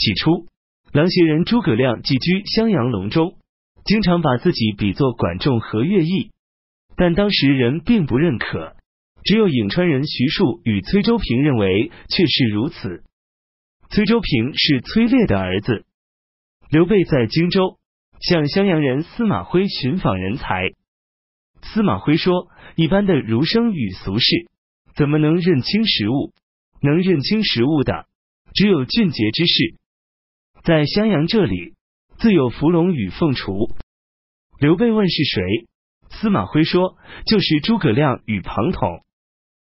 [0.00, 0.46] 起初，
[0.92, 3.36] 琅邪人诸葛亮寄居襄阳隆中，
[3.84, 6.30] 经常把自己比作管仲和乐毅，
[6.96, 8.74] 但当时人并不认可。
[9.22, 13.04] 只有颍川人徐庶与崔州平认为确是如此。
[13.90, 15.84] 崔州平是崔烈的儿子。
[16.70, 17.78] 刘备在荆州
[18.20, 20.70] 向襄阳人司马徽寻访人才。
[21.62, 24.48] 司马徽说：“一般的儒生与俗士，
[24.94, 26.32] 怎么能认清食物？
[26.80, 28.06] 能认清食物的，
[28.54, 29.79] 只有俊杰之士。
[30.62, 31.74] 在襄阳这里，
[32.18, 33.70] 自有伏龙与凤雏。”
[34.60, 35.42] 刘备问是谁？
[36.10, 39.04] 司马徽说：“就是诸葛亮与庞统。”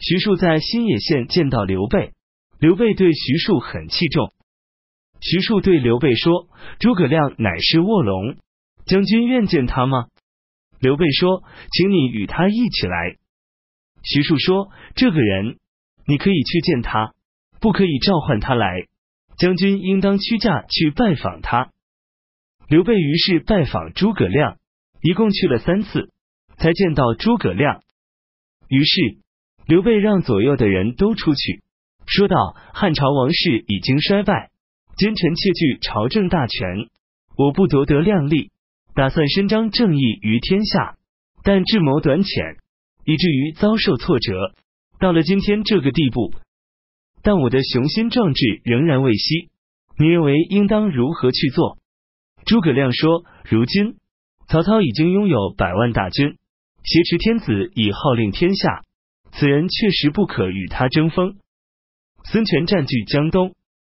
[0.00, 2.12] 徐庶在新野县见到刘备，
[2.58, 4.32] 刘备对徐庶很器重。
[5.20, 6.48] 徐庶对刘备说
[6.80, 8.36] ：“诸葛亮乃是卧龙，
[8.86, 10.06] 将军愿见他吗？”
[10.80, 13.16] 刘备说：“请你与他一起来。”
[14.02, 15.58] 徐庶说：“这个人，
[16.06, 17.14] 你可以去见他，
[17.60, 18.86] 不可以召唤他来。
[19.38, 21.70] 将军应当屈驾去拜访他。”
[22.68, 24.58] 刘备于是拜访诸葛亮，
[25.00, 26.10] 一共去了三次，
[26.56, 27.82] 才见到诸葛亮。
[28.68, 29.18] 于是。
[29.64, 31.62] 刘备让左右的人都出去，
[32.04, 34.50] 说道：“汉朝王室已经衰败，
[34.96, 36.88] 奸臣窃据朝政大权，
[37.36, 38.50] 我不夺得量力，
[38.96, 40.96] 打算伸张正义于天下，
[41.44, 42.56] 但智谋短浅，
[43.04, 44.52] 以至于遭受挫折，
[44.98, 46.34] 到了今天这个地步。
[47.22, 49.50] 但我的雄心壮志仍然未息，
[49.98, 51.78] 你认为应当如何去做？”
[52.44, 53.96] 诸葛亮说：“如今
[54.48, 56.36] 曹操已经拥有百万大军，
[56.82, 58.82] 挟持天子以号令天下。”
[59.34, 61.36] 此人确实不可与他争锋。
[62.24, 63.54] 孙权占据江东，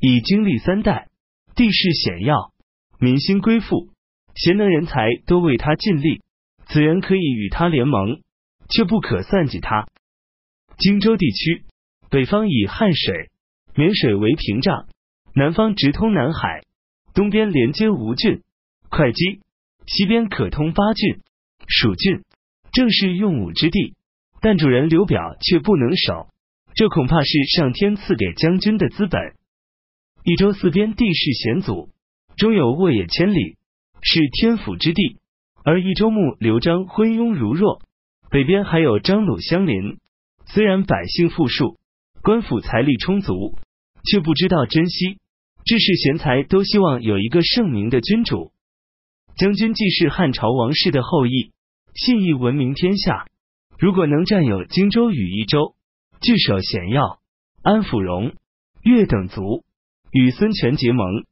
[0.00, 1.08] 已经历三代，
[1.54, 2.54] 地势险要，
[2.98, 3.90] 民心归附，
[4.34, 6.22] 贤能人才都为他尽力。
[6.68, 8.20] 此人可以与他联盟，
[8.70, 9.86] 却不可算计他。
[10.78, 11.64] 荆州地区，
[12.10, 13.30] 北方以汉水、
[13.74, 14.86] 沔水为屏障，
[15.34, 16.62] 南方直通南海，
[17.12, 18.42] 东边连接吴郡、
[18.88, 19.40] 会稽，
[19.86, 21.20] 西边可通巴郡、
[21.66, 22.22] 蜀郡，
[22.72, 23.94] 正是用武之地。
[24.40, 26.28] 但主人刘表却不能守，
[26.74, 29.34] 这恐怕是上天赐给将军的资本。
[30.24, 31.90] 益州四边地势险阻，
[32.36, 33.56] 中有沃野千里，
[34.00, 35.18] 是天府之地；
[35.62, 37.82] 而益州牧刘璋昏庸如弱，
[38.30, 39.98] 北边还有张鲁相邻。
[40.46, 41.76] 虽然百姓富庶，
[42.22, 43.58] 官府财力充足，
[44.04, 45.18] 却不知道珍惜。
[45.64, 48.52] 治世贤才都希望有一个圣明的君主。
[49.36, 51.52] 将军既是汉朝王室的后裔，
[51.94, 53.26] 信义闻名天下。
[53.78, 55.74] 如果能占有荆州与益州，
[56.20, 57.20] 据守险要，
[57.62, 58.34] 安抚荣、
[58.82, 59.64] 越等族，
[60.10, 61.24] 与孙权结盟，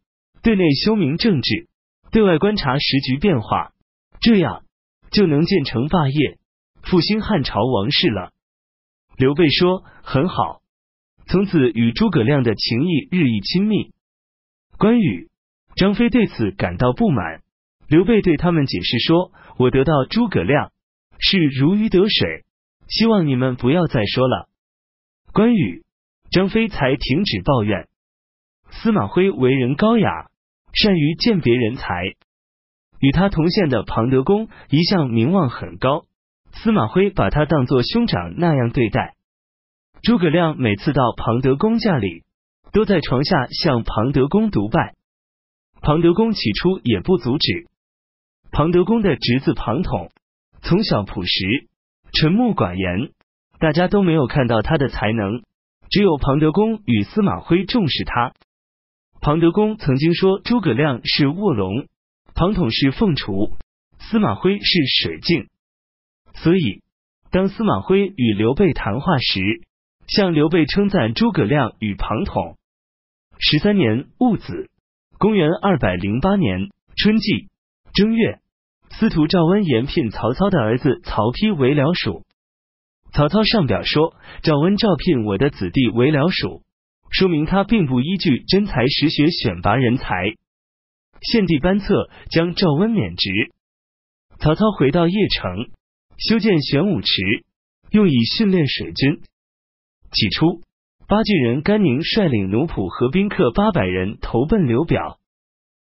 [0.43, 1.69] 对内修明政治，
[2.13, 3.73] 对外观察时局变化，
[4.21, 4.65] 这样
[5.11, 6.39] 就能建成霸业，
[6.83, 8.33] 复兴汉朝王室了。
[9.17, 10.61] 刘备说：“很好。”
[11.27, 13.93] 从此与诸葛亮的情谊日益亲密。
[14.79, 15.29] 关羽、
[15.75, 17.43] 张飞对此感到不满，
[17.89, 20.71] 刘备对他们解释说：“我得到诸葛亮。”
[21.19, 22.45] 是如鱼得水，
[22.89, 24.51] 希望你们不要再说了。
[25.33, 25.83] 关羽、
[26.31, 27.89] 张飞才停止抱怨。
[28.71, 30.29] 司马徽为人高雅，
[30.75, 32.15] 善于鉴别人才，
[33.01, 36.05] 与他同县的庞德公一向名望很高，
[36.53, 39.16] 司马徽把他当作兄长那样对待。
[40.03, 42.25] 诸葛亮每次到庞德公家里，
[42.73, 44.95] 都在床下向庞德公独拜。
[45.81, 47.67] 庞德公起初也不阻止。
[48.51, 50.11] 庞德公的侄子庞统。
[50.63, 51.69] 从小朴实、
[52.13, 53.13] 沉默寡言，
[53.61, 55.43] 大家都没有看到他的才能，
[55.91, 58.33] 只有庞德公与司马徽重视他。
[59.21, 61.87] 庞德公曾经说诸葛亮是卧龙，
[62.35, 63.57] 庞统是凤雏，
[64.01, 65.47] 司马徽是水镜。
[66.35, 66.83] 所以，
[67.31, 69.63] 当司马徽与刘备谈话时，
[70.07, 72.57] 向刘备称赞诸葛亮与庞统。
[73.39, 74.71] 十三年戊子，
[75.19, 77.49] 公元二百零八年春季
[77.93, 78.41] 正月。
[78.89, 82.23] 司徒赵温延聘曹操的儿子曹丕为僚属。
[83.13, 86.63] 曹操上表说：“赵温召聘我的子弟为僚属，
[87.11, 90.35] 说明他并不依据真才实学选拔人才。”
[91.21, 93.31] 献帝颁策，将赵温免职。
[94.39, 95.71] 曹操回到邺城，
[96.17, 97.45] 修建玄武池，
[97.91, 99.21] 用以训练水军。
[100.13, 100.63] 起初，
[101.09, 105.19] 巴郡人甘宁率领奴仆和宾客八百人投奔刘表。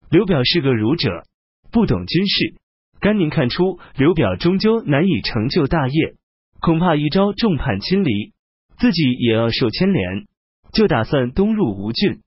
[0.09, 1.23] 刘表是个儒者，
[1.71, 2.55] 不懂军事。
[2.99, 6.15] 甘宁看出刘表终究难以成就大业，
[6.59, 8.33] 恐怕一朝众叛亲离，
[8.77, 10.27] 自己也要受牵连，
[10.71, 12.21] 就打算东入吴郡。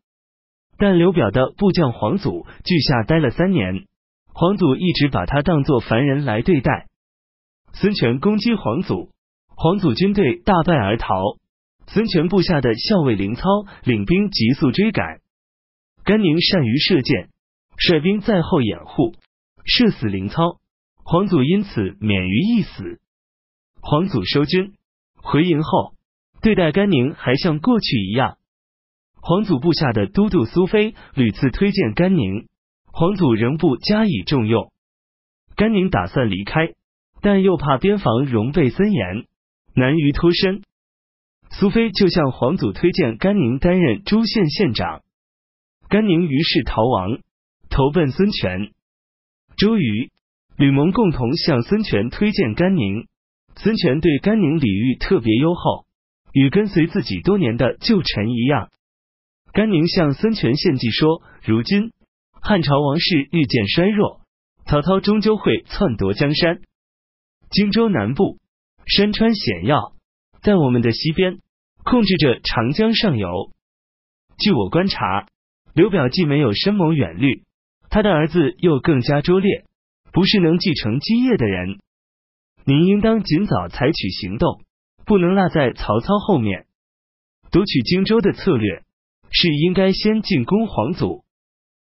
[0.76, 3.84] 但刘表的部将黄祖据下待了三年，
[4.32, 6.86] 黄祖一直把他当作凡人来对待。
[7.72, 9.10] 孙权攻击黄祖，
[9.48, 11.06] 黄祖军队大败而逃。
[11.86, 13.42] 孙权部下的校尉凌操
[13.84, 15.20] 领兵急速追赶，
[16.04, 17.28] 甘宁善于射箭，
[17.76, 19.14] 率兵在后掩护，
[19.64, 20.60] 射死凌操。
[21.04, 22.98] 黄祖因此免于一死。
[23.82, 24.72] 黄祖收军
[25.16, 25.92] 回营后，
[26.40, 28.38] 对待甘宁还像过去一样。
[29.20, 32.46] 黄祖部下的都督苏飞屡次推荐甘宁，
[32.86, 34.72] 黄祖仍不加以重用。
[35.56, 36.72] 甘宁打算离开，
[37.20, 39.26] 但又怕边防容备森严，
[39.74, 40.62] 难于脱身。
[41.58, 45.02] 苏菲就向黄祖推荐甘宁担任州县县长，
[45.88, 47.20] 甘宁于是逃亡，
[47.70, 48.72] 投奔孙权。
[49.56, 50.10] 周瑜、
[50.56, 53.06] 吕蒙共同向孙权推荐甘宁，
[53.54, 55.86] 孙权对甘宁礼遇特别优厚，
[56.32, 58.70] 与跟随自己多年的旧臣一样。
[59.52, 61.92] 甘宁向孙权献计说：“如今
[62.32, 64.22] 汉朝王室日渐衰弱，
[64.66, 66.62] 曹操终究会篡夺江山。
[67.50, 68.40] 荆州南部
[68.86, 69.92] 山川险要，
[70.42, 71.38] 在我们的西边
[71.84, 73.52] 控制着长江上游。
[74.38, 75.26] 据我观察，
[75.74, 77.44] 刘表既没有深谋远虑，
[77.90, 79.64] 他的儿子又更加拙劣，
[80.12, 81.78] 不是能继承基业的人。
[82.64, 84.64] 您应当尽早采取行动，
[85.06, 86.66] 不能落在曹操后面。
[87.52, 88.82] 夺取荆州的策略。”
[89.36, 91.24] 是应该先进攻皇祖。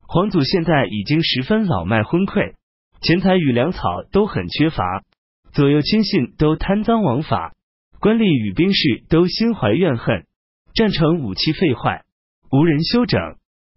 [0.00, 2.55] 皇祖现在已经十分老迈昏聩，
[3.00, 5.05] 钱财与粮草都很缺乏，
[5.52, 7.55] 左右亲信都贪赃枉法，
[8.00, 10.27] 官吏与兵士都心怀怨恨，
[10.73, 12.05] 战场武器废坏，
[12.50, 13.21] 无人修整，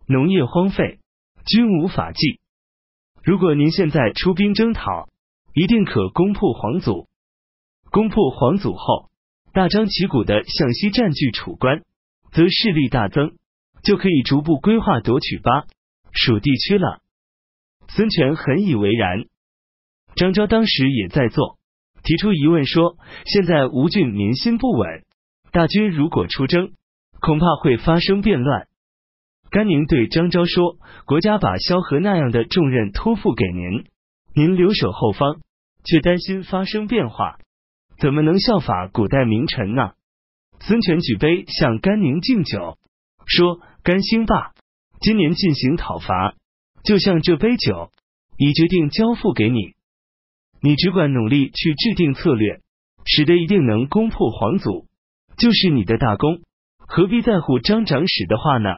[0.07, 0.99] 农业荒废，
[1.45, 2.39] 军无法纪。
[3.23, 5.09] 如果您现在出兵征讨，
[5.53, 7.07] 一定可攻破皇祖。
[7.89, 9.09] 攻破皇祖后，
[9.53, 11.83] 大张旗鼓的向西占据楚关，
[12.31, 13.33] 则势力大增。
[13.83, 15.65] 就可以逐步规划夺取巴
[16.11, 17.01] 蜀地区了。
[17.87, 19.25] 孙权很以为然。
[20.13, 21.57] 张昭当时也在做，
[22.03, 25.03] 提出疑问说：现在吴郡民心不稳，
[25.51, 26.71] 大军如果出征，
[27.19, 28.67] 恐怕会发生变乱。
[29.49, 33.85] 甘宁对张昭说：国家把萧何那样的重任托付给您，
[34.33, 35.41] 您留守后方，
[35.83, 37.37] 却担心发生变化，
[37.99, 39.91] 怎么能效法古代名臣呢？
[40.61, 42.77] 孙权举杯向甘宁敬酒。
[43.25, 44.53] 说甘兴霸，
[44.99, 46.35] 今年进行讨伐，
[46.83, 47.91] 就像这杯酒，
[48.37, 49.73] 已决定交付给你，
[50.63, 52.59] 你只管努力去制定策略，
[53.05, 54.85] 使得一定能攻破皇族，
[55.37, 56.41] 就是你的大功，
[56.77, 58.75] 何必在乎张长史的话呢？